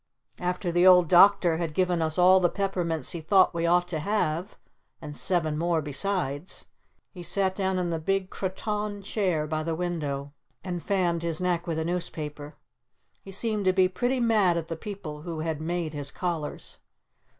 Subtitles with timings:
[0.39, 3.99] After the Old Doctor had given us all the peppermints he thought we ought to
[3.99, 4.55] have
[4.99, 6.65] and seven more besides,
[7.11, 10.33] he sat down in the big cretonne chair by the window,
[10.63, 12.55] and fanned his neck with a newspaper.
[13.21, 16.79] He seemed to be pretty mad at the people who had made his collars.